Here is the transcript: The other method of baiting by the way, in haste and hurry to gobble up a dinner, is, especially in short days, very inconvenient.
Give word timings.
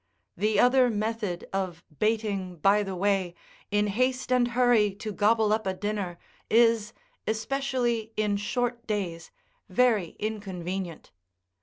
The 0.35 0.59
other 0.59 0.89
method 0.89 1.47
of 1.53 1.83
baiting 1.99 2.55
by 2.57 2.81
the 2.81 2.95
way, 2.95 3.35
in 3.69 3.85
haste 3.85 4.31
and 4.31 4.47
hurry 4.47 4.95
to 4.95 5.11
gobble 5.11 5.53
up 5.53 5.67
a 5.67 5.75
dinner, 5.75 6.17
is, 6.49 6.91
especially 7.27 8.11
in 8.17 8.37
short 8.37 8.87
days, 8.87 9.29
very 9.69 10.15
inconvenient. 10.17 11.11